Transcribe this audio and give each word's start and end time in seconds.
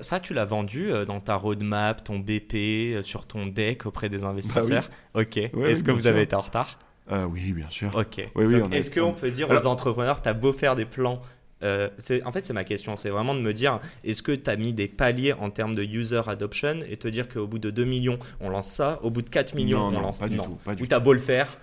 Ça, 0.00 0.20
tu 0.20 0.34
l'as 0.34 0.44
vendu 0.44 0.90
euh, 0.90 1.04
dans 1.04 1.20
ta 1.20 1.34
roadmap, 1.36 2.04
ton 2.04 2.18
BP, 2.18 2.54
euh, 2.54 3.02
sur 3.02 3.26
ton 3.26 3.46
deck 3.46 3.86
auprès 3.86 4.08
des 4.08 4.24
investisseurs 4.24 4.90
Ok. 5.14 5.36
Est-ce 5.36 5.82
que 5.82 5.90
vous 5.90 6.06
avez 6.06 6.22
été 6.22 6.34
en 6.34 6.40
retard 6.40 6.78
euh, 7.10 7.24
Oui, 7.24 7.52
bien 7.52 7.68
sûr. 7.68 7.90
Ok. 7.94 8.18
Est-ce 8.72 8.90
qu'on 8.90 9.12
peut 9.12 9.30
dire 9.30 9.50
aux 9.50 9.66
entrepreneurs, 9.66 10.22
tu 10.22 10.28
as 10.28 10.34
beau 10.34 10.52
faire 10.52 10.76
des 10.76 10.86
plans 10.86 11.20
en 11.64 12.32
fait, 12.32 12.44
c'est 12.44 12.52
ma 12.52 12.64
question. 12.64 12.96
C'est 12.96 13.10
vraiment 13.10 13.36
de 13.36 13.40
me 13.40 13.52
dire 13.52 13.78
est-ce 14.02 14.20
que 14.20 14.32
tu 14.32 14.50
as 14.50 14.56
mis 14.56 14.72
des 14.72 14.88
paliers 14.88 15.32
en 15.32 15.48
termes 15.48 15.76
de 15.76 15.84
user 15.84 16.22
adoption 16.26 16.80
et 16.90 16.96
te 16.96 17.06
dire 17.06 17.28
qu'au 17.28 17.46
bout 17.46 17.60
de 17.60 17.70
2 17.70 17.84
millions, 17.84 18.18
on 18.40 18.48
lance 18.48 18.66
ça, 18.66 18.98
au 19.04 19.10
bout 19.10 19.22
de 19.22 19.30
4 19.30 19.54
millions, 19.54 19.86
on 19.86 19.90
lance 19.92 20.18
pas 20.18 20.28
du 20.28 20.38
tout. 20.38 20.58
Pas 20.64 20.72
Ou 20.72 20.86
tu 20.86 20.92
as 20.92 20.98
beau 20.98 21.12
le 21.12 21.20
faire, 21.20 21.56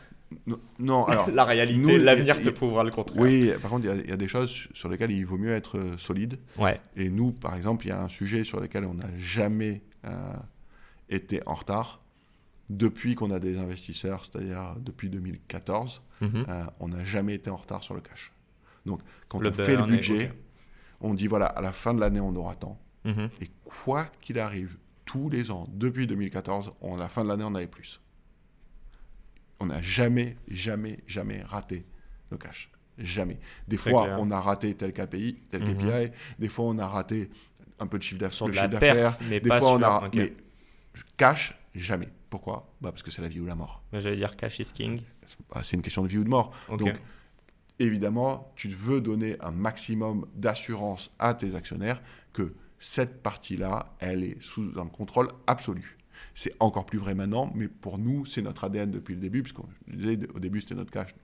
non, 0.77 1.05
alors. 1.05 1.29
la 1.33 1.43
réalité, 1.43 1.97
l'avenir 1.97 2.41
te 2.41 2.49
prouvera 2.49 2.83
le 2.83 2.91
contraire. 2.91 3.21
Oui, 3.21 3.51
par 3.61 3.71
contre, 3.71 3.87
il 3.87 4.09
y, 4.09 4.13
a 4.13 4.17
des 4.17 4.27
choses 4.27 4.67
sur 4.73 4.89
lesquelles 4.89 5.11
il 5.11 5.25
vaut 5.25 5.37
mieux 5.37 5.53
être 5.53 5.77
euh, 5.77 5.97
solide. 5.97 6.37
Ouais. 6.57 6.79
Et 6.95 7.09
nous, 7.09 7.31
par 7.31 7.55
exemple, 7.55 7.85
il 7.85 7.89
y 7.89 7.91
a 7.91 8.01
un 8.01 8.09
sujet 8.09 8.43
sur 8.43 8.59
lequel 8.59 8.85
on 8.85 8.95
n'a 8.95 9.09
jamais 9.17 9.81
euh, 10.05 10.33
été 11.09 11.41
en 11.45 11.55
retard. 11.55 12.01
Depuis 12.69 13.15
qu'on 13.15 13.31
a 13.31 13.39
des 13.39 13.57
investisseurs, 13.57 14.25
c'est-à-dire 14.25 14.75
depuis 14.79 15.09
2014, 15.09 16.01
mhm. 16.21 16.45
euh, 16.47 16.63
on 16.79 16.89
n'a 16.89 17.03
jamais 17.03 17.33
été 17.33 17.49
en 17.49 17.57
retard 17.57 17.81
sur 17.81 17.95
le 17.95 18.01
cash. 18.01 18.31
Donc, 18.85 19.01
quand 19.27 19.43
on 19.43 19.51
fait 19.51 19.75
le 19.75 19.85
budget, 19.85 20.31
on 21.01 21.15
dit 21.15 21.27
voilà, 21.27 21.47
à 21.47 21.61
la 21.61 21.71
fin 21.71 21.95
de 21.95 21.99
l'année, 21.99 22.19
on 22.19 22.35
aura 22.35 22.53
tant. 22.55 22.79
Mhm. 23.05 23.29
Et 23.41 23.49
quoi 23.63 24.05
qu'il 24.21 24.37
arrive, 24.37 24.77
tous 25.05 25.29
les 25.29 25.49
ans, 25.49 25.67
depuis 25.73 26.05
2014, 26.05 26.73
à 26.83 26.97
la 26.97 27.09
fin 27.09 27.23
de 27.23 27.29
l'année, 27.29 27.45
on 27.45 27.55
avait 27.55 27.65
plus 27.65 27.99
on 29.59 29.67
n'a 29.67 29.81
jamais, 29.81 30.37
jamais, 30.47 30.99
jamais 31.07 31.41
raté 31.41 31.85
le 32.31 32.37
cash. 32.37 32.71
Jamais. 32.97 33.39
Des 33.67 33.77
fois, 33.77 34.17
on 34.19 34.29
a 34.31 34.39
raté 34.39 34.75
tel 34.75 34.93
KPI, 34.93 35.35
tel 35.49 35.61
KPI. 35.61 35.85
Mhm. 35.85 36.11
Des 36.37 36.47
fois, 36.49 36.65
on 36.65 36.77
a 36.77 36.87
raté 36.87 37.29
un 37.79 37.87
peu 37.87 37.97
de 37.97 38.03
chiffre 38.03 38.19
d'affaires. 38.19 39.17
Des 39.19 39.41
fois, 39.41 39.73
on 39.73 39.81
a. 39.83 40.09
Mais 40.13 40.33
cash, 41.17 41.57
jamais. 41.75 42.09
Pourquoi? 42.29 42.71
Bah 42.81 42.91
Parce 42.91 43.03
que 43.03 43.09
c'est 43.09 43.21
la 43.21 43.29
vie 43.29 43.39
ou 43.39 43.45
la 43.45 43.55
mort. 43.55 43.81
J'allais 43.93 44.17
dire 44.17 44.35
cash 44.35 44.59
is 44.59 44.71
king. 44.73 45.01
Bah, 45.51 45.61
c'est 45.63 45.75
une 45.75 45.81
question 45.81 46.03
de 46.03 46.07
vie 46.07 46.17
ou 46.17 46.23
de 46.23 46.29
mort. 46.29 46.53
Donc, 46.77 46.95
évidemment, 47.79 48.51
tu 48.55 48.67
veux 48.67 49.01
donner 49.01 49.37
un 49.39 49.51
maximum 49.51 50.25
d'assurance 50.35 51.09
à 51.19 51.33
tes 51.33 51.55
actionnaires 51.55 52.01
que 52.33 52.53
cette 52.79 53.21
partie-là, 53.21 53.95
elle 53.99 54.23
est 54.23 54.41
sous 54.41 54.71
un 54.79 54.87
contrôle 54.87 55.27
absolu. 55.47 55.97
C'est 56.35 56.53
encore 56.59 56.85
plus 56.85 56.99
vrai 56.99 57.15
maintenant, 57.15 57.51
mais 57.55 57.67
pour 57.67 57.97
nous, 57.97 58.25
c'est 58.25 58.41
notre 58.41 58.63
ADN 58.63 58.91
depuis 58.91 59.15
le 59.15 59.21
début, 59.21 59.43
puisqu'on 59.43 59.65
disait 59.87 60.19
au 60.35 60.39
début, 60.39 60.61
c'était 60.61 60.75
notre 60.75 60.91
cash. 60.91 61.15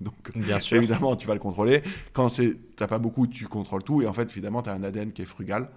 Donc, 0.00 0.14
Bien 0.36 0.60
sûr. 0.60 0.76
évidemment, 0.76 1.16
tu 1.16 1.26
vas 1.26 1.34
le 1.34 1.40
contrôler. 1.40 1.82
Quand 2.12 2.28
tu 2.28 2.58
n'as 2.80 2.86
pas 2.86 2.98
beaucoup, 2.98 3.26
tu 3.26 3.46
contrôles 3.46 3.82
tout. 3.82 4.02
Et 4.02 4.06
en 4.06 4.12
fait, 4.12 4.30
évidemment, 4.30 4.62
tu 4.62 4.70
as 4.70 4.74
un 4.74 4.82
ADN 4.82 5.12
qui 5.12 5.22
est 5.22 5.26
frugal. 5.26 5.68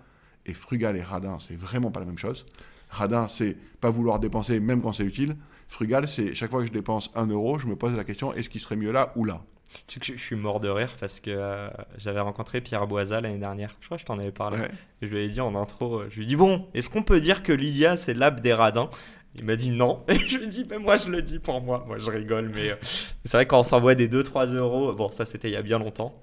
Et 0.46 0.54
frugal 0.54 0.96
et 0.96 1.04
radin, 1.04 1.38
c'est 1.40 1.58
vraiment 1.58 1.92
pas 1.92 2.00
la 2.00 2.06
même 2.06 2.18
chose. 2.18 2.46
Radin, 2.90 3.28
c'est 3.28 3.58
pas 3.82 3.90
vouloir 3.90 4.20
dépenser 4.20 4.60
même 4.60 4.82
quand 4.82 4.94
c'est 4.94 5.04
utile. 5.04 5.36
Frugal, 5.68 6.08
c'est 6.08 6.34
chaque 6.34 6.50
fois 6.50 6.62
que 6.62 6.68
je 6.68 6.72
dépense 6.72 7.12
un 7.16 7.28
euro, 7.28 7.60
je 7.60 7.68
me 7.68 7.76
pose 7.76 7.96
la 7.96 8.06
question 8.06 8.34
est-ce 8.34 8.50
qu'il 8.50 8.62
serait 8.62 8.78
mieux 8.78 8.92
là 8.92 9.12
ou 9.18 9.26
là? 9.26 9.44
Tu 9.86 10.00
sais 10.00 10.14
que 10.14 10.18
je 10.18 10.24
suis 10.24 10.36
mort 10.36 10.60
de 10.60 10.70
rire 10.70 10.96
parce 11.00 11.20
que 11.20 11.32
euh, 11.32 11.70
j'avais 11.98 12.20
rencontré 12.20 12.62
Pierre 12.62 12.88
Boisa 12.88 13.22
l'année 13.22 13.38
dernière. 13.38 13.76
Je 13.80 13.86
crois 13.86 13.98
que 13.98 14.02
je 14.02 14.06
t'en 14.06 14.20
avais 14.20 14.32
parlé. 14.32 14.60
Et 15.02 15.08
je 15.08 15.16
lui 15.16 15.24
ai 15.24 15.30
dit 15.30 15.42
en 15.42 15.56
intro, 15.56 16.00
euh, 16.00 16.08
je 16.10 16.18
lui 16.18 16.24
ai 16.24 16.28
dit 16.28 16.36
bon, 16.36 16.68
est-ce 16.74 16.90
qu'on 16.90 17.04
peut 17.04 17.20
dire 17.20 17.44
que 17.44 17.52
Lydia 17.52 17.98
c'est 17.98 18.14
l'âme 18.14 18.40
des 18.40 18.54
radins? 18.54 18.90
Il 19.36 19.46
m'a 19.46 19.56
dit 19.56 19.70
non. 19.70 20.04
Et 20.08 20.20
je 20.20 20.38
lui 20.38 20.46
ai 20.46 20.48
dit 20.48 20.66
mais 20.70 20.80
moi 20.80 20.98
je 20.98 21.10
le 21.10 21.22
dis 21.22 21.40
pour 21.40 21.62
moi. 21.62 21.84
Moi 21.88 21.98
je 22.00 22.10
rigole, 22.10 22.52
mais 22.54 22.72
euh, 22.72 22.76
c'est 23.24 23.38
vrai 23.38 23.46
quand 23.46 23.60
on 23.60 23.64
s'envoie 23.64 23.96
des 23.96 24.08
2-3 24.08 24.56
euros, 24.56 24.94
bon 24.94 25.12
ça 25.12 25.26
c'était 25.26 25.50
il 25.50 25.54
y 25.54 25.58
a 25.58 25.62
bien 25.62 25.80
longtemps. 25.80 26.22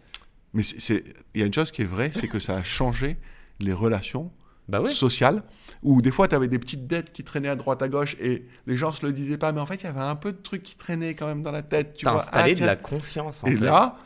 Mais 0.53 0.63
il 0.63 1.41
y 1.41 1.43
a 1.43 1.47
une 1.47 1.55
chose 1.55 1.73
qui 1.73 1.83
est 1.83 1.87
vraie, 1.87 2.11
c'est 2.15 2.29
que 2.29 2.39
ça 2.39 2.57
a 2.57 2.63
changé 2.63 3.17
les 3.61 3.73
relations 3.73 4.31
bah 4.69 4.83
sociales 4.91 5.43
où 5.83 6.01
des 6.01 6.11
fois 6.11 6.27
tu 6.29 6.35
avais 6.35 6.49
des 6.49 6.59
petites 6.59 6.87
dettes 6.87 7.13
qui 7.13 7.23
traînaient 7.23 7.49
à 7.49 7.57
droite 7.57 7.83
à 7.83 7.89
gauche 7.89 8.17
et 8.21 8.47
les 8.67 8.77
gens 8.77 8.93
se 8.93 9.05
le 9.05 9.13
disaient 9.13 9.39
pas, 9.39 9.53
mais 9.53 9.61
en 9.61 9.67
fait 9.67 9.77
il 9.77 9.85
y 9.85 9.89
avait 9.89 10.01
un 10.01 10.17
peu 10.17 10.33
de 10.33 10.39
trucs 10.39 10.63
qui 10.63 10.77
traînaient 10.77 11.15
quand 11.15 11.27
même 11.27 11.43
dans 11.43 11.53
la 11.53 11.63
tête. 11.63 11.95
Tu 11.95 12.09
as 12.09 12.15
installé 12.15 12.55
ah, 12.57 12.61
de 12.61 12.67
la 12.67 12.77
confiance. 12.77 13.43
et 13.47 13.57
là, 13.57 13.99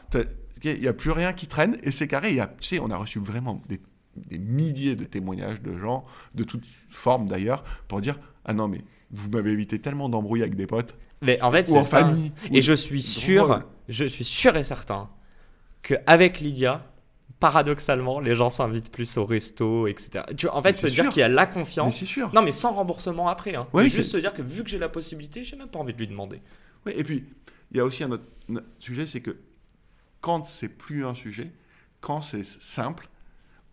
il 0.65 0.81
n'y 0.81 0.89
a 0.89 0.93
plus 0.93 1.13
rien 1.13 1.33
qui 1.33 1.47
traîne 1.47 1.79
et 1.83 1.93
c'est 1.93 2.09
carré. 2.09 2.35
Y 2.35 2.41
a, 2.41 2.47
tu 2.61 2.69
sais, 2.69 2.81
on 2.81 2.91
a 2.91 2.97
reçu 2.97 3.21
vraiment 3.21 3.63
des, 3.69 3.81
milliers 4.37 4.97
de 4.97 5.05
témoignages 5.05 5.63
de 5.63 5.79
gens, 5.79 6.05
de 6.35 6.43
toutes 6.43 6.67
formes 6.91 7.29
d'ailleurs, 7.29 7.63
pour 7.87 8.01
dire 8.01 8.19
Ah 8.45 8.53
non, 8.53 8.67
mais 8.67 8.83
vous 9.13 9.31
m'avez 9.31 9.53
évité 9.53 9.79
tellement 9.79 10.09
d'embrouilles 10.09 10.43
avec 10.43 10.57
des 10.57 10.67
potes. 10.67 10.97
Mais 11.23 11.41
en 11.43 11.53
fait, 11.53 11.69
c'est 11.69 11.83
ça. 11.83 12.01
Famille, 12.01 12.33
et 12.53 12.63
je 12.63 12.73
suis 12.73 13.03
sûr, 13.03 13.63
je 13.89 14.05
suis 14.05 14.25
sûr 14.25 14.57
et 14.57 14.65
certain 14.65 15.09
qu'avec 15.83 16.41
Lydia, 16.41 16.85
paradoxalement, 17.41 18.21
les 18.21 18.35
gens 18.35 18.51
s'invitent 18.51 18.91
plus 18.91 19.17
au 19.17 19.25
resto, 19.25 19.87
etc. 19.87 20.25
Tu 20.37 20.49
en 20.49 20.63
fait, 20.63 20.77
se 20.77 20.87
dire 20.87 21.11
qu'il 21.11 21.21
y 21.21 21.23
a 21.23 21.29
la 21.29 21.47
confiance. 21.47 21.97
c'est 21.97 22.07
sûr. 22.07 22.33
Non, 22.35 22.43
mais 22.43 22.53
sans 22.53 22.73
remboursement 22.73 23.29
après. 23.29 23.55
Hein. 23.55 23.69
juste 23.85 24.11
se 24.11 24.17
dire 24.17 24.35
que 24.35 24.43
vu 24.43 24.65
que 24.65 24.71
j'ai 24.71 24.79
la 24.79 24.89
possibilité, 24.89 25.45
j'ai 25.45 25.57
même 25.57 25.69
pas 25.69 25.79
envie 25.79 25.93
de 25.93 25.99
lui 25.99 26.09
demander. 26.09 26.41
Oui, 26.87 26.93
et 26.97 27.05
puis, 27.05 27.25
il 27.71 27.77
y 27.77 27.81
a 27.81 27.85
aussi 27.85 28.05
un 28.05 28.11
autre 28.13 28.25
sujet, 28.79 29.07
c'est 29.07 29.21
que 29.21 29.37
quand 30.21 30.47
c'est 30.47 30.69
plus 30.69 31.05
un 31.05 31.15
sujet, 31.15 31.53
quand 32.01 32.23
c'est 32.23 32.45
simple, 32.45 33.09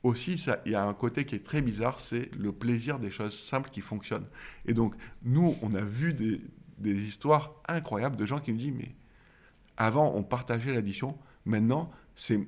aussi, 0.03 0.39
il 0.65 0.71
y 0.71 0.75
a 0.75 0.85
un 0.85 0.93
côté 0.93 1.25
qui 1.25 1.33
est 1.33 1.43
très 1.43 1.63
bizarre, 1.63 1.99
c'est 1.99 2.29
le 2.35 2.51
plaisir 2.51 2.99
des 2.99 3.09
choses 3.09 3.35
simples 3.35 3.71
qui 3.71 3.81
fonctionnent. 3.81 4.27
Et 4.67 4.73
donc, 4.73 4.93
nous, 5.23 5.55
on 5.63 5.73
a 5.73 5.81
vu 5.81 6.13
des, 6.13 6.41
des 6.77 7.07
histoires 7.07 7.55
incroyables 7.67 8.15
de 8.15 8.25
gens 8.27 8.37
qui 8.37 8.53
me 8.53 8.59
disent, 8.59 8.73
mais 8.75 8.93
avant, 9.77 10.13
on 10.15 10.21
partageait 10.21 10.73
l'addition, 10.73 11.17
maintenant, 11.45 11.91
c'est 12.15 12.39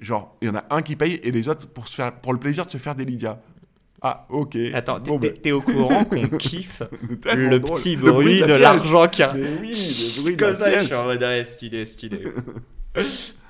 genre, 0.00 0.36
il 0.42 0.48
y 0.48 0.50
en 0.50 0.56
a 0.56 0.64
un 0.70 0.82
qui 0.82 0.96
paye 0.96 1.20
et 1.22 1.30
les 1.30 1.48
autres 1.48 1.66
pour, 1.68 1.88
se 1.88 1.94
faire, 1.94 2.12
pour 2.20 2.32
le 2.32 2.38
plaisir 2.38 2.66
de 2.66 2.70
se 2.70 2.78
faire 2.78 2.94
des 2.94 3.04
Lydia. 3.04 3.40
Ah, 4.02 4.26
ok. 4.30 4.56
Attends, 4.72 4.98
ben. 4.98 5.32
t'es 5.42 5.52
au 5.52 5.60
courant 5.60 6.04
qu'on 6.04 6.26
kiffe 6.38 6.82
le 7.34 7.60
petit 7.60 7.96
bruit, 7.96 8.40
de, 8.40 8.54
l'argent 8.54 9.08
qui 9.08 9.22
a. 9.22 9.34
oui, 9.34 9.72
le 9.72 10.22
bruit 10.22 10.36
Comme 10.36 10.56
ça, 10.56 10.78
je 10.78 10.84
suis 10.86 10.94
en 10.94 11.04
mode, 11.04 11.22
ah, 11.22 11.44
stylé, 11.44 11.84
stylé. 11.84 12.24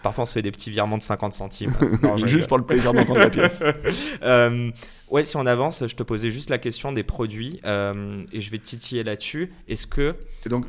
Parfois, 0.02 0.22
on 0.22 0.26
se 0.26 0.32
fait 0.32 0.42
des 0.42 0.50
petits 0.50 0.70
virements 0.70 0.96
de 0.96 1.02
50 1.02 1.32
centimes. 1.32 1.72
Juste 2.24 2.46
pour 2.46 2.58
le 2.58 2.64
plaisir 2.64 2.92
d'entendre 2.92 3.20
la 3.20 3.30
pièce. 3.30 3.62
euh, 4.22 4.70
Ouais, 5.10 5.24
si 5.24 5.36
on 5.36 5.44
avance, 5.44 5.86
je 5.86 5.96
te 5.96 6.04
posais 6.04 6.30
juste 6.30 6.50
la 6.50 6.58
question 6.58 6.92
des 6.92 7.02
produits 7.02 7.60
euh, 7.64 8.24
et 8.32 8.40
je 8.40 8.50
vais 8.50 8.58
titiller 8.58 9.02
là-dessus. 9.02 9.52
Est-ce 9.66 9.86
que. 9.86 10.14
donc, 10.46 10.66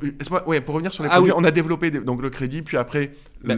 ouais, 0.47 0.61
pour 0.61 0.73
revenir 0.73 0.91
sur 0.91 1.03
les 1.03 1.09
ah 1.11 1.17
produits, 1.17 1.33
on 1.35 1.43
a 1.43 1.51
développé 1.51 1.91
donc, 1.91 2.23
le 2.23 2.29
crédit, 2.31 2.63
puis 2.63 2.77
après 2.77 3.11
bah, 3.43 3.55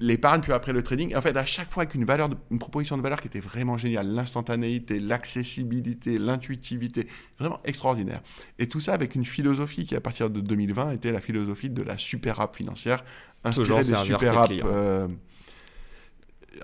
l'épargne, 0.00 0.40
puis 0.40 0.52
après 0.52 0.72
le 0.72 0.82
trading. 0.82 1.14
en 1.14 1.22
fait, 1.22 1.36
à 1.36 1.44
chaque 1.44 1.70
fois, 1.70 1.84
avec 1.84 1.94
une, 1.94 2.04
valeur 2.04 2.30
une 2.50 2.58
proposition 2.58 2.96
de 2.96 3.02
valeur 3.02 3.20
qui 3.20 3.28
était 3.28 3.40
vraiment 3.40 3.76
géniale 3.76 4.08
l'instantanéité, 4.08 4.98
l'accessibilité, 4.98 6.18
l'intuitivité, 6.18 7.06
vraiment 7.38 7.60
extraordinaire. 7.64 8.22
Et 8.58 8.66
tout 8.66 8.80
ça 8.80 8.94
avec 8.94 9.14
une 9.14 9.24
philosophie 9.24 9.86
qui, 9.86 9.94
à 9.94 10.00
partir 10.00 10.30
de 10.30 10.40
2020, 10.40 10.92
était 10.92 11.12
la 11.12 11.20
philosophie 11.20 11.70
de 11.70 11.82
la 11.82 11.96
super 11.96 12.40
app 12.40 12.56
financière, 12.56 13.04
inspirée 13.44 13.84
des 13.84 13.94
super 14.04 14.36
apps. 14.36 14.52
Euh, 14.64 15.06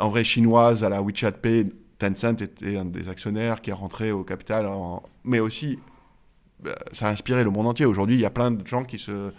en 0.00 0.10
vrai 0.10 0.24
chinoise 0.24 0.84
à 0.84 0.88
la 0.88 1.00
WeChat 1.00 1.32
Pay 1.32 1.70
Tencent 1.98 2.40
était 2.42 2.76
un 2.76 2.84
des 2.84 3.08
actionnaires 3.08 3.60
qui 3.60 3.70
est 3.70 3.74
rentré 3.74 4.12
au 4.12 4.24
capital, 4.24 4.66
mais 5.24 5.40
aussi 5.40 5.78
bah, 6.60 6.74
ça 6.92 7.08
a 7.08 7.10
inspiré 7.10 7.44
le 7.44 7.50
monde 7.50 7.66
entier. 7.66 7.86
Aujourd'hui, 7.86 8.16
il 8.16 8.20
y 8.20 8.26
a 8.26 8.30
plein 8.30 8.50
de 8.50 8.66
gens 8.66 8.84
qui 8.84 8.98
se 8.98 9.32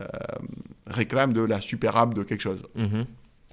euh, 0.00 0.06
réclament 0.86 1.32
de 1.32 1.40
la 1.40 1.60
super 1.60 1.96
app 1.96 2.14
de 2.14 2.22
quelque 2.22 2.40
chose. 2.40 2.62
Mhm. 2.74 3.06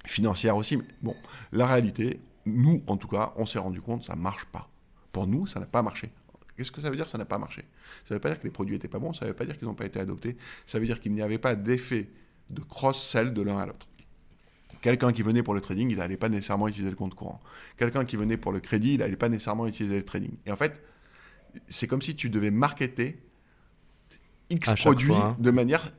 Financière 0.04 0.56
aussi. 0.56 0.76
Mais 0.76 0.84
bon, 1.02 1.16
la 1.52 1.66
réalité, 1.66 2.20
nous 2.46 2.82
en 2.86 2.96
tout 2.96 3.08
cas, 3.08 3.32
on 3.36 3.46
s'est 3.46 3.58
rendu 3.58 3.80
compte, 3.80 4.04
ça 4.04 4.16
ne 4.16 4.20
marche 4.20 4.44
pas. 4.46 4.68
Pour 5.12 5.26
nous, 5.26 5.46
ça 5.46 5.60
n'a 5.60 5.66
pas 5.66 5.82
marché. 5.82 6.10
Qu'est-ce 6.56 6.72
que 6.72 6.80
ça 6.80 6.90
veut 6.90 6.96
dire 6.96 7.08
ça 7.08 7.18
n'a 7.18 7.24
pas 7.24 7.38
marché? 7.38 7.62
Ça 8.04 8.14
ne 8.14 8.16
veut 8.16 8.20
pas 8.20 8.30
dire 8.30 8.40
que 8.40 8.44
les 8.44 8.50
produits 8.50 8.74
n'étaient 8.74 8.88
pas 8.88 8.98
bons, 8.98 9.12
ça 9.12 9.24
ne 9.24 9.30
veut 9.30 9.36
pas 9.36 9.44
dire 9.44 9.56
qu'ils 9.58 9.68
n'ont 9.68 9.74
pas 9.74 9.86
été 9.86 10.00
adoptés, 10.00 10.36
ça 10.66 10.78
veut 10.78 10.86
dire 10.86 11.00
qu'il 11.00 11.12
n'y 11.12 11.22
avait 11.22 11.38
pas 11.38 11.54
d'effet 11.54 12.08
de 12.50 12.60
cross-sell 12.62 13.32
de 13.32 13.42
l'un 13.42 13.58
à 13.58 13.66
l'autre. 13.66 13.86
Quelqu'un 14.80 15.12
qui 15.12 15.22
venait 15.22 15.42
pour 15.42 15.54
le 15.54 15.60
trading, 15.60 15.90
il 15.90 15.98
n'allait 15.98 16.16
pas 16.16 16.28
nécessairement 16.28 16.68
utiliser 16.68 16.90
le 16.90 16.96
compte 16.96 17.14
courant. 17.14 17.40
Quelqu'un 17.76 18.04
qui 18.04 18.16
venait 18.16 18.36
pour 18.36 18.52
le 18.52 18.60
crédit, 18.60 18.94
il 18.94 19.00
n'allait 19.00 19.16
pas 19.16 19.28
nécessairement 19.28 19.66
utiliser 19.66 19.96
le 19.96 20.04
trading. 20.04 20.32
Et 20.46 20.52
en 20.52 20.56
fait, 20.56 20.82
c'est 21.68 21.86
comme 21.86 22.02
si 22.02 22.14
tu 22.14 22.30
devais 22.30 22.50
marketer 22.50 23.20
X 24.50 24.74
produits 24.74 25.14
de 25.38 25.50
manière 25.50 25.90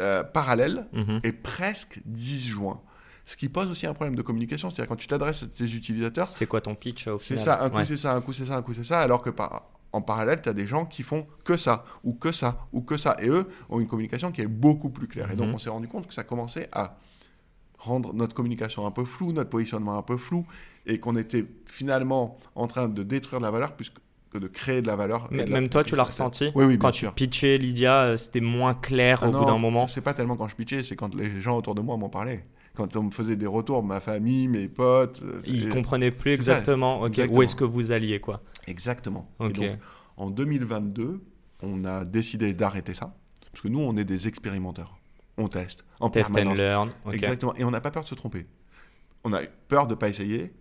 euh, 0.00 0.22
parallèle 0.24 0.86
mhm. 0.92 1.20
et 1.22 1.32
presque 1.32 2.00
disjoint. 2.04 2.80
Ce 3.24 3.36
qui 3.36 3.48
pose 3.48 3.70
aussi 3.70 3.86
un 3.86 3.94
problème 3.94 4.16
de 4.16 4.22
communication, 4.22 4.70
c'est-à-dire 4.70 4.88
quand 4.88 4.96
tu 4.96 5.06
t'adresses 5.06 5.44
à 5.44 5.46
tes 5.46 5.64
utilisateurs. 5.64 6.26
C'est 6.26 6.46
quoi 6.46 6.60
ton 6.60 6.74
pitch 6.74 7.06
au 7.06 7.18
C'est 7.18 7.38
ça, 7.38 7.62
un 7.62 7.70
coup 7.70 7.84
c'est 7.84 7.96
ça, 7.96 8.14
un 8.14 8.20
coup 8.20 8.32
c'est 8.32 8.46
ça, 8.46 8.56
un 8.56 8.62
coup 8.62 8.74
c'est 8.74 8.84
ça, 8.84 9.00
alors 9.00 9.22
que 9.22 9.30
par, 9.30 9.70
en 9.92 10.02
parallèle, 10.02 10.42
tu 10.42 10.48
as 10.48 10.54
des 10.54 10.66
gens 10.66 10.86
qui 10.86 11.02
font 11.02 11.26
que 11.44 11.56
ça, 11.56 11.84
ou 12.02 12.14
que 12.14 12.32
ça, 12.32 12.66
ou 12.72 12.82
que 12.82 12.96
ça. 12.96 13.16
Et 13.20 13.28
eux 13.28 13.48
ont 13.68 13.78
une 13.78 13.86
communication 13.86 14.32
qui 14.32 14.40
est 14.40 14.46
beaucoup 14.46 14.90
plus 14.90 15.06
claire. 15.06 15.30
Et 15.30 15.36
donc, 15.36 15.48
mhm. 15.48 15.54
on 15.54 15.58
s'est 15.58 15.70
rendu 15.70 15.86
compte 15.86 16.08
que 16.08 16.14
ça 16.14 16.24
commençait 16.24 16.68
à 16.72 16.98
rendre 17.82 18.14
notre 18.14 18.34
communication 18.34 18.86
un 18.86 18.90
peu 18.90 19.04
floue, 19.04 19.32
notre 19.32 19.50
positionnement 19.50 19.98
un 19.98 20.02
peu 20.02 20.16
flou, 20.16 20.46
et 20.86 20.98
qu'on 20.98 21.16
était 21.16 21.44
finalement 21.66 22.38
en 22.54 22.66
train 22.66 22.88
de 22.88 23.02
détruire 23.02 23.40
de 23.40 23.44
la 23.44 23.50
valeur 23.50 23.74
plus 23.76 23.92
que 24.30 24.38
de 24.38 24.48
créer 24.48 24.80
de 24.80 24.86
la 24.86 24.96
valeur. 24.96 25.30
même 25.30 25.68
toi, 25.68 25.84
tu 25.84 25.94
l'as 25.94 26.04
ressenti 26.04 26.50
Oui, 26.54 26.64
oui, 26.64 26.78
Quand 26.78 26.90
tu 26.90 27.06
pitchais 27.10 27.58
Lydia, 27.58 28.02
euh, 28.02 28.16
c'était 28.16 28.40
moins 28.40 28.72
clair 28.72 29.18
ah 29.20 29.28
au 29.28 29.32
bout 29.32 29.44
d'un 29.44 29.58
moment 29.58 29.88
C'est 29.88 30.00
pas 30.00 30.14
tellement 30.14 30.36
quand 30.36 30.48
je 30.48 30.56
pitchais, 30.56 30.82
c'est 30.82 30.96
quand 30.96 31.14
les 31.14 31.40
gens 31.42 31.58
autour 31.58 31.74
de 31.74 31.82
moi 31.82 31.96
m'en 31.96 32.08
parlaient 32.08 32.46
quand 32.74 32.96
on 32.96 33.02
me 33.02 33.10
faisait 33.10 33.36
des 33.36 33.46
retours, 33.46 33.82
ma 33.82 34.00
famille, 34.00 34.48
mes 34.48 34.66
potes. 34.66 35.20
Euh, 35.22 35.42
Ils 35.46 35.68
comprenaient 35.68 36.10
plus 36.10 36.32
exactement, 36.32 37.02
où 37.02 37.42
est-ce 37.42 37.54
que 37.54 37.64
vous 37.64 37.90
alliez, 37.90 38.18
quoi. 38.18 38.40
Exactement. 38.66 39.28
donc, 39.38 39.60
en 40.16 40.30
2022, 40.30 41.20
on 41.62 41.84
a 41.84 42.06
décidé 42.06 42.54
d'arrêter 42.54 42.94
ça, 42.94 43.14
parce 43.50 43.60
que 43.60 43.68
nous, 43.68 43.80
on 43.80 43.96
est 43.98 44.04
des 44.04 44.26
expérimenteurs. 44.26 44.98
On 45.42 45.48
teste 45.48 45.84
en 46.00 46.10
Test 46.10 46.32
permanence. 46.32 46.58
And 46.58 46.62
learn. 46.62 46.92
Exactement. 47.12 47.54
Et 47.56 47.64
on 47.64 47.70
n'a 47.70 47.80
pas 47.80 47.90
peur 47.90 48.04
de 48.04 48.08
se 48.08 48.14
tromper. 48.14 48.46
On 49.24 49.32
a 49.32 49.40
peur 49.68 49.86
de 49.86 49.92
ne 49.92 49.98
pas 49.98 50.08
essayer. 50.08 50.52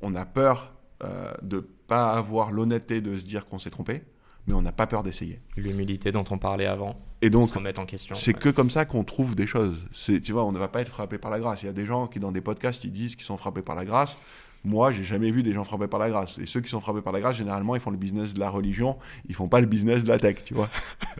On 0.00 0.14
a 0.14 0.24
peur 0.24 0.72
euh, 1.02 1.32
de 1.42 1.56
ne 1.56 1.60
pas 1.60 2.12
avoir 2.12 2.52
l'honnêteté 2.52 3.00
de 3.00 3.14
se 3.16 3.24
dire 3.24 3.46
qu'on 3.46 3.58
s'est 3.58 3.70
trompé 3.70 4.02
mais 4.46 4.54
on 4.54 4.62
n'a 4.62 4.72
pas 4.72 4.86
peur 4.86 5.02
d'essayer. 5.02 5.40
L'humilité 5.56 6.12
dont 6.12 6.24
on 6.30 6.38
parlait 6.38 6.66
avant. 6.66 6.96
Et 7.22 7.30
donc, 7.30 7.50
en 7.56 7.86
question. 7.86 8.14
C'est 8.14 8.32
que 8.32 8.48
comme 8.48 8.70
ça 8.70 8.84
qu'on 8.84 9.04
trouve 9.04 9.34
des 9.34 9.46
choses. 9.46 9.86
Tu 9.92 10.32
vois, 10.32 10.44
on 10.44 10.52
ne 10.52 10.58
va 10.58 10.68
pas 10.68 10.80
être 10.80 10.88
frappé 10.88 11.18
par 11.18 11.30
la 11.30 11.38
grâce. 11.38 11.62
Il 11.62 11.66
y 11.66 11.68
a 11.68 11.72
des 11.72 11.84
gens 11.84 12.06
qui, 12.06 12.20
dans 12.20 12.32
des 12.32 12.40
podcasts, 12.40 12.82
ils 12.84 12.92
disent 12.92 13.14
qu'ils 13.14 13.26
sont 13.26 13.36
frappés 13.36 13.62
par 13.62 13.76
la 13.76 13.84
grâce. 13.84 14.16
Moi, 14.62 14.92
j'ai 14.92 15.04
jamais 15.04 15.30
vu 15.30 15.42
des 15.42 15.52
gens 15.52 15.64
frappés 15.64 15.86
par 15.86 15.98
la 15.98 16.10
grâce. 16.10 16.36
Et 16.38 16.44
ceux 16.44 16.60
qui 16.60 16.68
sont 16.68 16.80
frappés 16.80 17.00
par 17.00 17.14
la 17.14 17.20
grâce, 17.20 17.36
généralement, 17.36 17.74
ils 17.76 17.80
font 17.80 17.90
le 17.90 17.96
business 17.96 18.34
de 18.34 18.40
la 18.40 18.50
religion. 18.50 18.98
Ils 19.26 19.34
font 19.34 19.48
pas 19.48 19.60
le 19.60 19.66
business 19.66 20.04
de 20.04 20.08
la 20.08 20.18
tech, 20.18 20.44
tu 20.44 20.52
vois. 20.52 20.68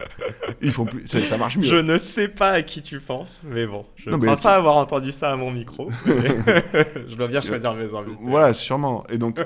ils 0.61 0.71
font 0.71 0.85
plus... 0.85 1.07
ça, 1.07 1.37
marche 1.37 1.57
mieux. 1.57 1.65
Je 1.65 1.77
ne 1.77 1.97
sais 1.97 2.27
pas 2.27 2.51
à 2.51 2.61
qui 2.61 2.83
tu 2.83 2.99
penses, 2.99 3.41
mais 3.43 3.65
bon, 3.65 3.83
je 3.95 4.11
ne 4.11 4.17
crois 4.17 4.37
pas 4.37 4.55
avoir 4.55 4.77
entendu 4.77 5.11
ça 5.11 5.31
à 5.31 5.35
mon 5.35 5.49
micro. 5.49 5.89
je 6.05 7.15
dois 7.15 7.27
bien 7.27 7.41
choisir 7.41 7.73
mes 7.73 7.85
invités. 7.85 8.17
Voilà, 8.21 8.53
sûrement. 8.53 9.05
Et 9.09 9.17
donc, 9.17 9.39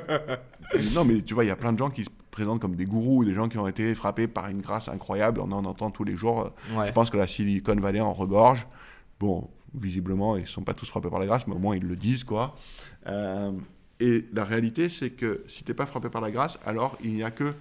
non, 0.93 1.05
mais 1.05 1.21
tu 1.21 1.33
vois, 1.33 1.45
il 1.45 1.47
y 1.47 1.51
a 1.51 1.55
plein 1.55 1.71
de 1.71 1.77
gens 1.77 1.89
qui 1.89 2.03
se 2.03 2.09
présentent 2.31 2.59
comme 2.59 2.75
des 2.75 2.85
gourous, 2.85 3.23
des 3.23 3.33
gens 3.33 3.47
qui 3.47 3.57
ont 3.57 3.67
été 3.67 3.95
frappés 3.95 4.27
par 4.27 4.49
une 4.49 4.59
grâce 4.59 4.89
incroyable. 4.89 5.39
On 5.39 5.53
en 5.53 5.63
entend 5.63 5.89
tous 5.89 6.03
les 6.03 6.17
jours. 6.17 6.51
Je 6.85 6.91
pense 6.91 7.09
que 7.09 7.17
la 7.17 7.27
Silicon 7.27 7.75
Valley 7.75 8.01
en 8.01 8.11
regorge. 8.11 8.67
Bon, 9.21 9.49
visiblement, 9.73 10.35
ils 10.35 10.43
ne 10.43 10.47
sont 10.47 10.63
pas 10.63 10.73
tous 10.73 10.87
frappés 10.87 11.09
par 11.09 11.19
la 11.19 11.25
grâce, 11.25 11.47
mais 11.47 11.55
au 11.55 11.59
moins 11.59 11.75
ils 11.75 11.85
le 11.85 11.95
disent, 11.95 12.25
quoi. 12.25 12.55
Euh, 13.07 13.51
et 13.99 14.25
la 14.33 14.43
réalité, 14.43 14.89
c'est 14.89 15.11
que 15.11 15.43
si 15.47 15.63
tu 15.63 15.71
n'es 15.71 15.75
pas 15.75 15.85
frappé 15.85 16.09
par 16.09 16.21
la 16.21 16.31
grâce, 16.31 16.59
alors 16.65 16.97
il 17.03 17.13
n'y 17.13 17.23
a 17.23 17.31
que 17.31 17.53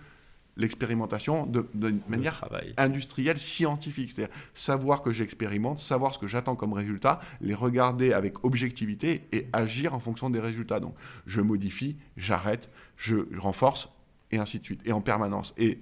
l'expérimentation 0.56 1.46
de, 1.46 1.66
manière 2.08 2.44
industrielle, 2.76 3.38
scientifique. 3.38 4.12
C'est-à-dire 4.14 4.34
savoir 4.54 5.02
que 5.02 5.10
j'expérimente, 5.10 5.80
savoir 5.80 6.14
ce 6.14 6.18
que 6.18 6.28
j'attends 6.28 6.56
comme 6.56 6.72
résultat, 6.72 7.20
les 7.40 7.54
regarder 7.54 8.12
avec 8.12 8.44
objectivité 8.44 9.26
et 9.32 9.48
agir 9.52 9.94
en 9.94 10.00
fonction 10.00 10.30
des 10.30 10.40
résultats. 10.40 10.80
Donc 10.80 10.94
je 11.26 11.40
modifie, 11.40 11.96
j'arrête, 12.16 12.70
je 12.96 13.16
renforce, 13.38 13.88
et 14.30 14.38
ainsi 14.38 14.58
de 14.58 14.64
suite, 14.64 14.80
et 14.84 14.92
en 14.92 15.00
permanence. 15.00 15.54
Et 15.56 15.78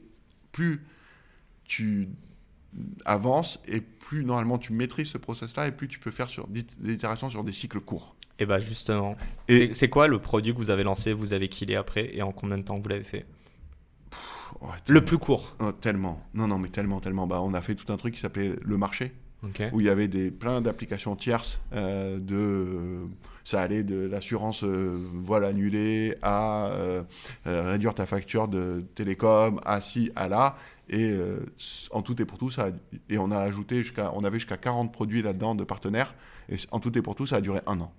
plus 0.52 0.82
tu 1.64 2.08
avances, 3.04 3.60
et 3.66 3.80
plus 3.80 4.24
normalement 4.24 4.58
tu 4.58 4.72
maîtrises 4.72 5.08
ce 5.08 5.18
process-là, 5.18 5.68
et 5.68 5.72
plus 5.72 5.88
tu 5.88 5.98
peux 5.98 6.10
faire 6.10 6.28
sur 6.28 6.46
des 6.46 6.64
itérations 6.92 7.28
sur 7.28 7.44
des 7.44 7.52
cycles 7.52 7.80
courts. 7.80 8.16
Et 8.38 8.46
bah 8.46 8.60
justement, 8.60 9.16
c'est 9.48 9.88
quoi 9.88 10.08
le 10.08 10.18
produit 10.18 10.52
que 10.52 10.58
vous 10.58 10.70
avez 10.70 10.82
lancé, 10.82 11.12
vous 11.12 11.32
avez 11.32 11.48
killé 11.48 11.76
après, 11.76 12.14
et 12.14 12.22
en 12.22 12.32
combien 12.32 12.58
de 12.58 12.62
temps 12.62 12.78
vous 12.78 12.88
l'avez 12.88 13.04
fait? 13.04 13.26
Le 14.88 15.04
plus 15.04 15.18
court. 15.18 15.56
Oh, 15.60 15.72
tellement. 15.72 16.22
Non, 16.34 16.46
non, 16.46 16.58
mais 16.58 16.68
tellement, 16.68 17.00
tellement. 17.00 17.26
Bah, 17.26 17.40
on 17.42 17.54
a 17.54 17.62
fait 17.62 17.74
tout 17.74 17.92
un 17.92 17.96
truc 17.96 18.14
qui 18.14 18.20
s'appelait 18.20 18.52
le 18.62 18.76
marché. 18.76 19.12
où 19.72 19.80
il 19.80 19.86
y 19.86 19.88
avait 19.88 20.08
des, 20.08 20.30
plein 20.30 20.60
d'applications 20.60 21.16
tierces 21.16 21.60
euh, 21.72 22.20
de 22.20 23.08
ça 23.42 23.60
allait 23.60 23.82
de 23.82 24.06
l'assurance 24.06 24.62
euh, 24.62 25.04
voile 25.14 25.44
annulée 25.44 26.14
à 26.22 26.68
euh, 26.68 27.02
réduire 27.44 27.92
ta 27.92 28.06
facture 28.06 28.46
de 28.46 28.84
télécom 28.94 29.60
à 29.64 29.80
ci 29.80 30.12
à 30.14 30.28
là 30.28 30.56
et 30.88 31.18
en 31.90 32.02
tout 32.02 32.22
et 32.22 32.24
pour 32.24 32.38
tout 32.38 32.52
ça 32.52 32.68
et 33.08 33.18
on 33.18 33.32
a 33.32 33.38
ajouté 33.38 33.78
jusqu'à 33.78 34.12
on 34.14 34.22
avait 34.22 34.38
jusqu'à 34.38 34.56
40 34.56 34.92
produits 34.92 35.22
là-dedans 35.22 35.56
de 35.56 35.64
partenaires 35.64 36.14
et 36.48 36.56
en 36.70 36.78
tout 36.78 36.96
et 36.96 37.02
pour 37.02 37.16
tout 37.16 37.26
ça 37.26 37.36
a 37.36 37.40
duré 37.40 37.60
un 37.66 37.80
an 37.80 37.92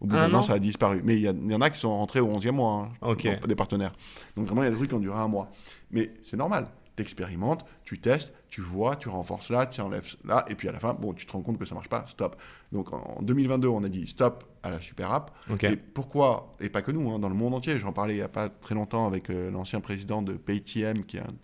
au 0.00 0.06
bout 0.06 0.16
d'un 0.16 0.32
an, 0.34 0.42
ça 0.42 0.54
a 0.54 0.58
disparu. 0.58 1.00
Mais 1.04 1.16
il 1.16 1.22
y, 1.22 1.54
en 1.54 1.60
a 1.60 1.70
qui 1.70 1.78
sont 1.78 1.96
rentrés 1.96 2.20
au 2.20 2.28
11e 2.28 2.52
mois, 2.52 2.90
hein, 3.02 3.14
des 3.46 3.56
partenaires. 3.56 3.92
Donc 4.36 4.46
vraiment, 4.46 4.62
il 4.62 4.66
y 4.66 4.68
a 4.68 4.70
des 4.70 4.76
trucs 4.76 4.90
qui 4.90 4.94
ont 4.94 5.00
duré 5.00 5.18
un 5.18 5.28
mois. 5.28 5.50
Mais 5.90 6.12
c'est 6.22 6.36
normal. 6.36 6.68
Tu 6.96 7.02
expérimentes, 7.02 7.64
tu 7.84 8.00
testes, 8.00 8.32
tu 8.48 8.60
vois, 8.60 8.96
tu 8.96 9.08
renforces 9.08 9.50
là, 9.50 9.66
tu 9.66 9.80
enlèves 9.80 10.16
là, 10.24 10.44
et 10.48 10.56
puis 10.56 10.68
à 10.68 10.72
la 10.72 10.80
fin, 10.80 10.94
bon, 10.94 11.14
tu 11.14 11.26
te 11.26 11.32
rends 11.32 11.42
compte 11.42 11.58
que 11.58 11.64
ça 11.64 11.74
marche 11.74 11.88
pas, 11.88 12.04
stop. 12.08 12.36
Donc 12.72 12.92
en 12.92 13.20
2022, 13.22 13.68
on 13.68 13.84
a 13.84 13.88
dit 13.88 14.06
stop 14.06 14.44
à 14.62 14.70
la 14.70 14.80
super 14.80 15.12
app. 15.12 15.30
Et 15.62 15.76
pourquoi 15.76 16.56
Et 16.60 16.68
pas 16.68 16.82
que 16.82 16.90
nous, 16.90 17.10
hein, 17.10 17.18
dans 17.18 17.28
le 17.28 17.36
monde 17.36 17.54
entier. 17.54 17.78
J'en 17.78 17.92
parlais 17.92 18.14
il 18.14 18.18
n'y 18.18 18.22
a 18.22 18.28
pas 18.28 18.48
très 18.48 18.74
longtemps 18.74 19.06
avec 19.06 19.30
euh, 19.30 19.50
l'ancien 19.50 19.80
président 19.80 20.22
de 20.22 20.34
Paytm, 20.34 21.04
qui 21.04 21.18
est 21.18 21.20
une 21.20 21.36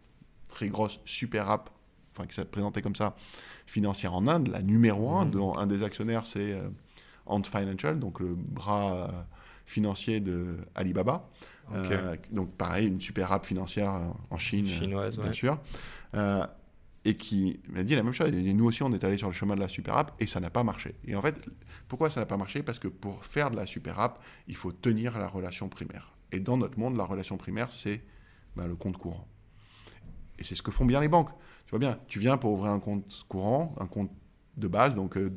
très 0.49 0.69
grosse 0.69 1.01
super 1.05 1.51
app, 1.51 1.71
enfin 2.13 2.27
qui 2.27 2.35
s'est 2.35 2.45
présenté 2.45 2.83
comme 2.83 2.97
ça, 2.97 3.15
financière 3.67 4.15
en 4.15 4.27
Inde, 4.27 4.49
la 4.49 4.63
numéro 4.63 5.13
un, 5.13 5.25
mmh. 5.25 5.31
dont 5.31 5.57
un 5.57 5.67
des 5.67 5.83
actionnaires 5.83 6.27
c'est 6.27 6.53
euh, 6.53 6.69
Ant 7.27 7.43
Financial, 7.43 7.99
donc 7.99 8.21
le 8.21 8.35
bras 8.35 8.95
euh, 8.95 9.09
financier 9.67 10.21
de 10.21 10.59
Alibaba. 10.75 11.29
Euh, 11.73 12.17
donc 12.31 12.53
pareil, 12.53 12.89
une 12.89 13.01
super 13.01 13.33
app 13.33 13.47
financière 13.47 14.13
en 14.31 14.39
Chine, 14.39 14.67
Chinoise, 14.67 15.19
bien 15.19 15.33
sûr. 15.33 15.59
Euh, 16.15 16.47
et 17.07 17.17
qui 17.17 17.61
m'a 17.69 17.83
dit 17.83 17.95
la 17.95 18.03
même 18.03 18.13
chose. 18.13 18.33
Et 18.33 18.53
nous 18.55 18.65
aussi, 18.65 18.83
on 18.83 18.93
est 18.93 19.05
allé 19.05 19.19
sur 19.19 19.29
le 19.29 19.35
chemin 19.35 19.55
de 19.55 19.61
la 19.61 19.69
super 19.69 19.97
app 19.97 20.13
et 20.21 20.27
ça 20.27 20.41
n'a 20.41 20.51
pas 20.51 20.65
marché. 20.65 20.95
Et 21.07 21.15
en 21.15 21.23
fait, 21.23 21.35
pourquoi 21.87 22.09
ça 22.09 22.21
n'a 22.21 22.27
pas 22.27 22.39
marché? 22.39 22.63
Parce 22.63 22.79
que 22.79 22.89
pour 22.89 23.25
faire 23.27 23.51
de 23.51 23.57
la 23.57 23.67
super 23.67 24.01
app, 24.01 24.23
il 24.49 24.57
faut 24.57 24.73
tenir 24.73 25.19
la 25.19 25.29
relation 25.29 25.69
primaire. 25.69 26.15
Et 26.33 26.41
dans 26.41 26.57
notre 26.57 26.79
monde, 26.79 26.97
la 26.97 27.05
relation 27.05 27.37
primaire, 27.37 27.73
c'est 27.73 28.03
bah, 28.57 28.67
le 28.67 28.75
compte 28.75 28.97
courant. 28.97 29.29
Et 30.39 30.45
c'est 30.45 30.55
ce 30.55 30.63
que 30.63 30.71
font 30.71 30.87
bien 30.87 31.01
les 31.01 31.09
banques. 31.09 31.31
Tu 31.67 31.71
vois 31.71 31.79
bien, 31.79 31.99
tu 32.09 32.19
viens 32.19 32.39
pour 32.39 32.53
ouvrir 32.53 32.73
un 32.73 32.81
compte 32.81 33.25
courant, 33.29 33.75
un 33.79 33.87
compte 33.87 34.11
de 34.57 34.69
base, 34.69 34.95
donc 34.95 35.17
euh, 35.17 35.31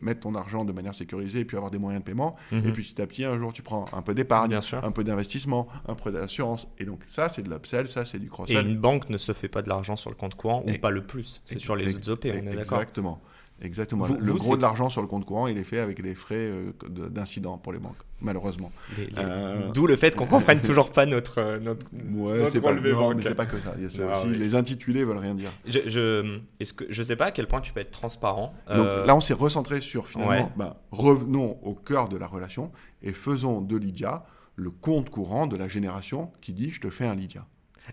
mettre 0.00 0.20
ton 0.20 0.34
argent 0.34 0.64
de 0.64 0.72
manière 0.72 0.94
sécurisée 0.94 1.40
et 1.40 1.44
puis 1.44 1.56
avoir 1.56 1.70
des 1.70 1.78
moyens 1.78 2.02
de 2.02 2.06
paiement. 2.06 2.36
Et 2.52 2.56
mhm. 2.56 2.72
puis 2.72 2.82
petit 2.84 3.02
à 3.02 3.06
petit, 3.06 3.24
un 3.24 3.38
jour, 3.38 3.52
tu 3.52 3.62
prends 3.62 3.86
un 3.92 4.02
peu 4.02 4.14
d'épargne, 4.14 4.58
un 4.82 4.90
peu 4.92 5.04
d'investissement, 5.04 5.68
un 5.88 5.94
peu 5.94 6.12
d'assurance. 6.12 6.68
Et 6.78 6.84
donc 6.84 7.00
ça, 7.06 7.28
c'est 7.28 7.42
de 7.42 7.50
l'upsell, 7.50 7.88
ça, 7.88 8.04
c'est 8.04 8.18
du 8.18 8.28
cross-sell. 8.28 8.56
Et 8.56 8.70
une 8.70 8.78
banque 8.78 9.08
ne 9.10 9.18
se 9.18 9.32
fait 9.32 9.48
pas 9.48 9.62
de 9.62 9.68
l'argent 9.68 9.96
sur 9.96 10.10
le 10.10 10.16
compte 10.16 10.34
courant, 10.34 10.64
ou 10.66 10.72
pas 10.78 10.90
le 10.90 11.04
plus, 11.04 11.42
c'est 11.44 11.58
sur 11.58 11.76
les 11.76 11.94
autres 11.94 12.10
OP, 12.10 12.24
on 12.26 12.28
est 12.28 12.42
d'accord 12.42 12.78
Exactement. 12.78 13.22
Exactement. 13.62 14.06
le 14.08 14.34
gros 14.34 14.56
de 14.56 14.62
l'argent 14.62 14.88
sur 14.88 15.02
le 15.02 15.06
compte 15.06 15.24
courant, 15.24 15.46
il 15.46 15.56
est 15.56 15.64
fait 15.64 15.78
avec 15.78 16.00
les 16.00 16.14
frais 16.14 16.50
euh, 16.50 16.72
d'incident 17.08 17.58
pour 17.58 17.72
les 17.72 17.78
banques, 17.78 18.02
malheureusement. 18.20 18.72
Euh, 19.18 19.70
D'où 19.72 19.86
le 19.86 19.96
fait 19.96 20.16
qu'on 20.16 20.26
comprenne 20.26 20.60
toujours 20.62 20.90
pas 20.90 21.06
notre 21.06 21.38
euh, 21.38 21.60
notre, 21.60 21.86
ouais, 22.12 22.48
c'est 22.52 22.60
pas, 22.60 22.74
non, 22.74 23.14
mais 23.14 23.22
c'est 23.22 23.36
pas 23.36 23.46
que 23.46 23.58
ça. 23.58 23.74
Il 23.78 23.84
y 23.84 24.02
a 24.02 24.06
ah 24.10 24.22
aussi, 24.22 24.36
Les 24.36 24.54
intitulés 24.56 25.04
veulent 25.04 25.18
rien 25.18 25.34
dire. 25.34 25.50
Je, 25.66 25.78
je, 25.86 26.38
est-ce 26.58 26.72
que 26.72 26.84
je 26.88 27.02
sais 27.02 27.16
pas 27.16 27.26
à 27.26 27.30
quel 27.30 27.46
point 27.46 27.60
tu 27.60 27.72
peux 27.72 27.80
être 27.80 27.92
transparent. 27.92 28.52
Donc 28.68 29.06
là, 29.06 29.14
on 29.14 29.20
s'est 29.20 29.34
recentré 29.34 29.80
sur 29.80 30.08
finalement, 30.08 30.50
bah, 30.56 30.82
revenons 30.90 31.58
au 31.62 31.74
cœur 31.74 32.08
de 32.08 32.16
la 32.16 32.26
relation 32.26 32.72
et 33.02 33.12
faisons 33.12 33.60
de 33.60 33.76
Lydia 33.76 34.24
le 34.56 34.70
compte 34.70 35.08
courant 35.08 35.46
de 35.46 35.56
la 35.56 35.68
génération 35.68 36.30
qui 36.40 36.52
dit 36.52 36.70
je 36.70 36.80
te 36.80 36.90
fais 36.90 37.06
un 37.06 37.14
Lydia. 37.14 37.46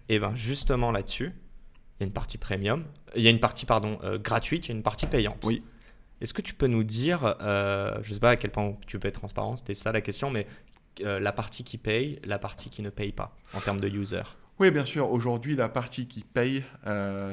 Et 0.08 0.16
eh 0.16 0.20
ben 0.20 0.36
justement 0.36 0.92
là-dessus, 0.92 1.34
il 2.00 2.04
y 2.04 2.06
a 2.06 2.08
une 2.08 2.14
partie 2.14 2.38
premium, 2.38 2.86
il 3.16 3.22
y 3.22 3.28
a 3.28 3.30
une 3.30 3.40
partie 3.40 3.66
pardon 3.66 4.00
euh, 4.04 4.18
gratuite, 4.18 4.68
il 4.68 4.70
y 4.70 4.72
a 4.72 4.76
une 4.76 4.84
partie 4.84 5.06
payante. 5.06 5.44
Oui. 5.46 5.64
Est-ce 6.22 6.34
que 6.34 6.42
tu 6.42 6.54
peux 6.54 6.68
nous 6.68 6.84
dire, 6.84 7.36
euh, 7.42 7.98
je 8.04 8.10
ne 8.10 8.14
sais 8.14 8.20
pas 8.20 8.32
à 8.32 8.36
quel 8.36 8.52
point 8.52 8.76
tu 8.88 9.00
peux 9.00 9.08
être 9.08 9.20
transparent, 9.20 9.56
c'était 9.56 9.74
ça 9.74 9.92
la 9.92 10.02
question, 10.02 10.30
mais 10.30 10.48
euh, 11.02 11.20
la 11.20 11.32
partie 11.32 11.64
qui 11.64 11.78
paye, 11.78 12.20
la 12.26 12.40
partie 12.40 12.70
qui 12.70 12.82
ne 12.82 12.90
paye 12.90 13.12
pas 13.12 13.36
en 13.54 13.60
termes 13.60 13.80
de 13.80 13.88
user? 13.88 14.24
Oui, 14.60 14.72
bien 14.72 14.84
sûr. 14.84 15.10
Aujourd'hui, 15.10 15.56
la 15.56 15.70
partie 15.70 16.06
qui 16.08 16.24
paye, 16.24 16.66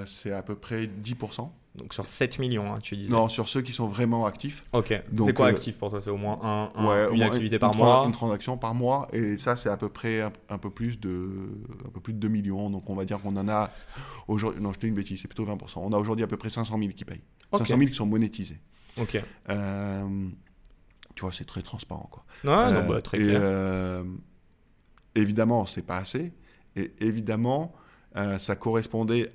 c'est 0.07 0.31
à 0.31 0.45
peu 0.45 0.55
près 0.55 0.87
10%. 0.87 1.51
Donc 1.77 1.95
sur 1.95 2.07
7 2.07 2.39
millions, 2.39 2.73
hein, 2.73 2.79
tu 2.83 2.97
disais 2.97 3.11
Non, 3.11 3.29
sur 3.29 3.49
ceux 3.49 3.61
qui 3.61 3.73
sont 3.73 3.87
vraiment 3.87 4.27
actifs. 4.27 4.65
Ok. 4.73 4.89
C'est 5.19 5.33
quoi 5.35 5.49
actif 5.49 5.79
pour 5.79 5.91
toi? 5.91 6.01
C'est 6.03 6.11
au 6.11 6.17
moins 6.17 6.39
un, 6.43 7.11
une 7.13 7.23
activité 7.23 7.59
par 7.59 7.75
mois? 7.75 8.05
Une 8.07 8.13
transaction 8.13 8.57
par 8.57 8.75
mois. 8.75 9.09
Et 9.13 9.39
ça, 9.39 9.57
c'est 9.57 9.69
à 9.69 9.77
peu 9.77 9.89
près 9.89 10.23
un, 10.49 10.59
peu 10.59 10.71
plus 10.71 10.99
de, 10.99 11.51
un 11.87 11.91
peu 11.91 12.01
plus 12.01 12.13
de 12.13 12.19
2 12.19 12.29
millions. 12.29 12.71
Donc 12.71 12.89
on 12.89 12.95
va 12.95 13.05
dire 13.05 13.21
qu'on 13.21 13.37
en 13.37 13.49
a 13.49 13.71
aujourd'hui. 14.29 14.61
Non, 14.61 14.73
je 14.73 14.79
dis 14.79 14.89
une 14.89 14.95
bêtise, 14.95 15.21
c'est 15.21 15.29
plutôt 15.29 15.45
20%. 15.45 15.75
On 15.77 15.93
a 15.93 15.99
aujourd'hui 15.99 16.25
à 16.25 16.29
peu 16.29 16.37
près 16.37 16.51
500 16.51 16.79
000 16.79 16.93
qui 16.93 17.05
payent. 17.05 17.23
500 17.53 17.67
000 17.77 17.81
qui 17.91 17.95
sont 17.95 18.07
monétisés. 18.07 18.61
Ok. 18.99 19.23
Euh, 19.51 20.29
tu 21.15 21.23
vois, 21.23 21.33
c'est 21.33 21.45
très 21.45 21.63
transparent. 21.63 22.09
Quoi. 22.11 22.25
Ouais, 22.45 22.73
non, 22.73 22.89
bah, 22.89 23.03
très 23.03 23.19
clair. 23.19 23.41
Euh, 23.43 24.05
évidemment, 25.15 25.67
c'est 25.67 25.83
pas 25.83 25.97
assez. 25.97 26.33
Et 26.77 26.93
évidemment, 27.01 27.75
euh, 28.17 28.39
ça 28.39 28.57
correspondait 28.57 29.31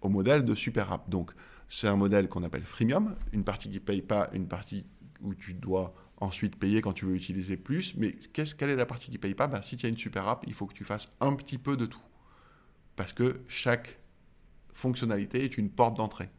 au 0.00 0.08
modèle 0.08 0.44
de 0.44 0.54
Super 0.54 0.92
App. 0.92 1.08
Donc, 1.08 1.32
c'est 1.68 1.88
un 1.88 1.96
modèle 1.96 2.28
qu'on 2.28 2.42
appelle 2.42 2.64
freemium, 2.64 3.16
une 3.32 3.44
partie 3.44 3.68
qui 3.68 3.76
ne 3.76 3.80
paye 3.80 4.02
pas, 4.02 4.30
une 4.32 4.46
partie 4.46 4.86
où 5.20 5.34
tu 5.34 5.54
dois 5.54 5.94
ensuite 6.18 6.56
payer 6.56 6.80
quand 6.80 6.92
tu 6.92 7.04
veux 7.04 7.14
utiliser 7.14 7.56
plus. 7.56 7.94
Mais 7.96 8.12
qu'est-ce, 8.32 8.54
quelle 8.54 8.70
est 8.70 8.76
la 8.76 8.86
partie 8.86 9.06
qui 9.06 9.16
ne 9.16 9.18
paye 9.18 9.34
pas? 9.34 9.46
Ben, 9.46 9.62
Si 9.62 9.76
tu 9.76 9.86
as 9.86 9.88
une 9.88 9.96
super 9.96 10.26
app, 10.28 10.44
il 10.46 10.54
faut 10.54 10.66
que 10.66 10.74
tu 10.74 10.84
fasses 10.84 11.10
un 11.20 11.34
petit 11.34 11.58
peu 11.58 11.76
de 11.76 11.86
tout. 11.86 12.00
Parce 12.94 13.12
que 13.12 13.40
chaque 13.48 13.98
fonctionnalité 14.72 15.44
est 15.44 15.58
une 15.58 15.70
porte 15.70 15.96
d'entrée. 15.96 16.30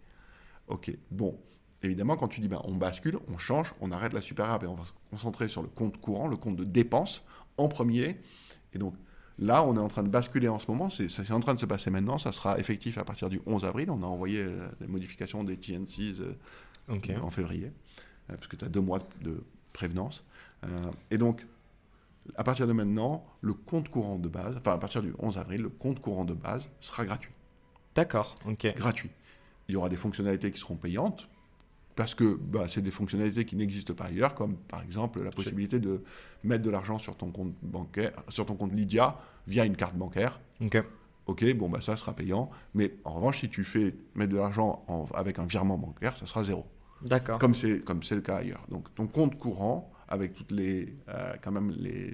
Ok, 0.67 0.91
bon. 1.11 1.39
Évidemment, 1.83 2.15
quand 2.15 2.27
tu 2.27 2.41
dis 2.41 2.47
ben, 2.47 2.61
on 2.63 2.75
bascule, 2.75 3.19
on 3.27 3.37
change, 3.37 3.73
on 3.81 3.91
arrête 3.91 4.13
la 4.13 4.21
super 4.21 4.49
app 4.49 4.63
et 4.63 4.67
on 4.67 4.73
va 4.73 4.83
se 4.83 4.91
concentrer 5.11 5.47
sur 5.47 5.61
le 5.61 5.67
compte 5.67 5.97
courant, 6.01 6.27
le 6.27 6.37
compte 6.37 6.55
de 6.55 6.63
dépenses 6.63 7.21
en 7.57 7.67
premier. 7.67 8.19
Et 8.73 8.79
donc 8.79 8.95
là, 9.39 9.63
on 9.63 9.75
est 9.75 9.79
en 9.79 9.87
train 9.87 10.03
de 10.03 10.09
basculer 10.09 10.47
en 10.47 10.59
ce 10.59 10.69
moment, 10.69 10.89
c'est, 10.89 11.09
c'est 11.09 11.31
en 11.31 11.39
train 11.39 11.53
de 11.53 11.59
se 11.59 11.65
passer 11.65 11.89
maintenant, 11.89 12.17
ça 12.17 12.31
sera 12.31 12.59
effectif 12.59 12.97
à 12.97 13.03
partir 13.03 13.29
du 13.29 13.41
11 13.45 13.65
avril. 13.65 13.89
On 13.91 14.01
a 14.03 14.05
envoyé 14.05 14.41
euh, 14.41 14.67
les 14.81 14.87
modifications 14.87 15.43
des 15.43 15.57
TNCs 15.57 16.21
euh, 16.21 17.19
en 17.21 17.31
février, 17.31 17.67
euh, 18.29 18.35
parce 18.35 18.47
que 18.47 18.55
tu 18.55 18.65
as 18.65 18.69
deux 18.69 18.81
mois 18.81 18.99
de 19.21 19.43
prévenance. 19.73 20.23
et 21.11 21.17
donc, 21.17 21.45
à 22.35 22.43
partir 22.43 22.67
de 22.67 22.73
maintenant, 22.73 23.25
le 23.41 23.53
compte 23.53 23.89
courant 23.89 24.17
de 24.17 24.27
base, 24.27 24.57
enfin 24.57 24.73
à 24.73 24.77
partir 24.77 25.01
du 25.01 25.13
11 25.19 25.37
avril, 25.37 25.61
le 25.61 25.69
compte 25.69 26.01
courant 26.01 26.25
de 26.25 26.33
base 26.33 26.67
sera 26.81 27.05
gratuit. 27.05 27.31
D'accord, 27.95 28.35
ok. 28.45 28.73
Gratuit. 28.75 29.11
Il 29.69 29.73
y 29.73 29.75
aura 29.75 29.89
des 29.89 29.97
fonctionnalités 29.97 30.51
qui 30.51 30.59
seront 30.59 30.75
payantes, 30.75 31.29
parce 31.97 32.13
que 32.13 32.39
bah, 32.39 32.67
c'est 32.69 32.81
des 32.81 32.91
fonctionnalités 32.91 33.43
qui 33.43 33.55
n'existent 33.55 33.95
pas 33.95 34.05
ailleurs, 34.05 34.35
comme 34.35 34.55
par 34.55 34.83
exemple 34.83 35.21
la 35.21 35.31
possibilité 35.31 35.79
de 35.79 36.03
mettre 36.43 36.63
de 36.63 36.69
l'argent 36.69 36.99
sur 36.99 37.17
ton 37.17 37.31
compte 37.31 37.55
bancaire, 37.63 38.13
sur 38.29 38.45
ton 38.45 38.55
compte 38.55 38.71
Lydia 38.71 39.17
via 39.47 39.65
une 39.65 39.75
carte 39.75 39.95
bancaire. 39.95 40.39
Ok. 40.61 40.81
Ok, 41.25 41.53
bon 41.55 41.67
bah 41.69 41.81
ça 41.81 41.97
sera 41.97 42.13
payant, 42.13 42.49
mais 42.73 42.93
en 43.03 43.15
revanche 43.15 43.39
si 43.39 43.49
tu 43.49 43.65
fais 43.65 43.95
mettre 44.15 44.31
de 44.31 44.37
l'argent 44.37 44.85
avec 45.13 45.39
un 45.39 45.45
virement 45.45 45.77
bancaire, 45.77 46.15
ça 46.15 46.27
sera 46.27 46.43
zéro. 46.43 46.65
D'accord. 47.01 47.39
Comme 47.39 47.55
c'est 47.55 47.83
comme 47.83 48.03
c'est 48.03 48.15
le 48.15 48.21
cas 48.21 48.37
ailleurs. 48.37 48.63
Donc 48.69 48.93
ton 48.93 49.07
compte 49.07 49.37
courant 49.37 49.91
avec 50.07 50.35
toutes 50.35 50.51
les 50.51 50.95
euh, 51.09 51.33
quand 51.41 51.51
même 51.51 51.71
les 51.71 52.13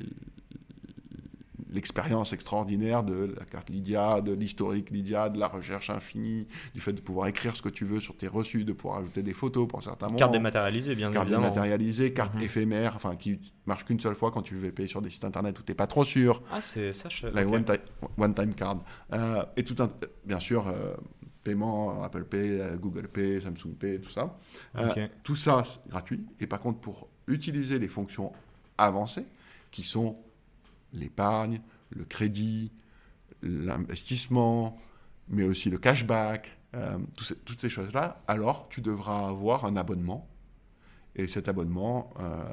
l'expérience 1.74 2.34
extraordinaire 2.34 3.04
de 3.04 3.34
la 3.38 3.46
carte 3.46 3.70
Lydia, 3.70 4.22
de 4.22 4.32
l'historique 4.32 4.92
Lydia, 4.92 5.30
de 5.30 5.40
la 5.40 5.48
recherche 5.48 5.90
infinie, 5.90 6.48
du 6.74 6.82
fait 6.82 6.94
de 6.94 7.02
pouvoir 7.02 7.28
écrire 7.28 7.56
ce 7.56 7.62
que 7.62 7.70
tu 7.70 7.84
veux 7.84 8.00
sur 8.00 8.16
tes 8.16 8.28
reçus, 8.28 8.64
de 8.64 8.74
pouvoir 8.74 9.00
ajouter 9.00 9.24
des 9.24 9.34
photos 9.34 9.68
pour 9.68 9.84
certains 9.84 10.08
moments. 10.08 10.20
Carte 10.20 10.34
dématérialisée, 10.34 10.96
bien 10.96 11.12
carte 11.12 11.26
évidemment. 11.26 11.44
Carte 11.44 11.56
dématérialisée, 11.56 12.14
carte 12.14 12.36
mhm. 12.36 12.44
éphémère, 12.44 12.94
enfin 12.96 13.16
qui 13.16 13.40
marche 13.66 13.86
qu'une 13.86 14.00
seule 14.00 14.16
fois 14.16 14.32
quand 14.32 14.42
tu 14.42 14.56
veux 14.56 14.72
payer 14.72 14.88
sur 14.88 15.02
des 15.02 15.10
sites 15.10 15.26
internet 15.26 15.60
où 15.60 15.64
tu 15.64 15.72
n'es 15.72 15.76
pas 15.76 15.88
trop 15.88 16.06
sûr. 16.06 16.42
Ah, 16.52 16.62
c'est 16.62 16.94
ça, 16.94 17.10
je... 17.10 17.28
La 17.28 17.46
one-time 17.46 18.54
card. 18.54 18.84
Euh, 19.14 19.44
et 19.58 19.64
tout 19.64 19.82
un, 19.82 19.90
bien 20.26 20.40
sûr, 20.40 20.68
euh, 20.68 20.94
paiement, 21.44 22.04
Apple 22.04 22.26
Pay, 22.26 22.60
euh, 22.60 22.78
Google 22.78 23.08
Pay, 23.08 23.42
Samsung 23.42 23.74
Pay, 23.80 24.00
tout 24.00 24.12
ça. 24.12 24.38
Tout 25.24 25.36
ça, 25.36 25.64
c'est 25.66 25.90
gratuit. 25.90 26.26
Et 26.40 26.48
par 26.48 26.60
contre, 26.60 26.80
pour 26.80 27.08
utiliser 27.28 27.80
les 27.80 27.88
fonctions 27.88 28.32
avancées, 28.78 29.26
qui 29.72 29.82
sont 29.82 30.18
l'épargne, 30.94 31.62
le 31.90 32.06
crédit, 32.06 32.72
l'investissement, 33.42 34.80
mais 35.28 35.44
aussi 35.44 35.70
le 35.70 35.78
cashback, 35.78 36.58
euh, 36.76 36.98
toutes 37.46 37.60
ces 37.60 37.70
choses-là, 37.70 38.24
alors 38.28 38.68
tu 38.70 38.82
devras 38.82 39.30
avoir 39.30 39.66
un 39.66 39.76
abonnement. 39.76 40.30
Et 41.16 41.28
cet 41.28 41.48
abonnement, 41.48 42.12
euh, 42.20 42.44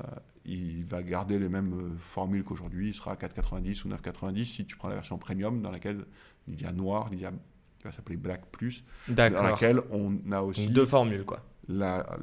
il 0.44 0.84
va 0.84 1.02
garder 1.02 1.38
les 1.38 1.48
mêmes 1.48 1.72
euh, 1.72 1.96
formules 1.98 2.44
qu'aujourd'hui. 2.44 2.88
Il 2.88 2.94
sera 2.94 3.12
à 3.12 3.14
4,90 3.14 3.86
ou 3.86 3.88
9,90 3.88 4.44
si 4.44 4.66
tu 4.66 4.76
prends 4.76 4.88
la 4.88 4.96
version 4.96 5.16
premium 5.16 5.62
dans 5.62 5.70
laquelle 5.70 6.04
il 6.48 6.60
y 6.60 6.66
a 6.66 6.72
noir, 6.72 7.08
il 7.12 7.20
y 7.20 7.24
a, 7.24 7.30
qui 7.30 7.84
va 7.84 7.92
s'appeler 7.92 8.18
Black 8.18 8.44
Plus, 8.50 8.84
dans 9.08 9.42
laquelle 9.42 9.80
on 9.90 10.18
a 10.30 10.42
aussi 10.42 10.68
deux 10.68 10.86
formules 10.86 11.24
quoi. 11.24 11.42
La, 11.68 12.18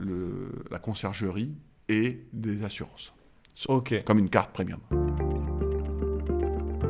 la 0.70 0.80
conciergerie 0.80 1.56
et 1.88 2.28
des 2.34 2.64
assurances. 2.64 3.14
Ok. 3.68 4.04
Comme 4.04 4.20
une 4.20 4.30
carte 4.30 4.52
premium. 4.52 4.80